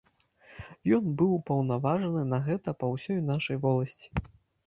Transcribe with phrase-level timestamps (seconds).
[0.97, 4.07] Ён быў упаўнаважаны на гэта па ўсёй нашай воласці.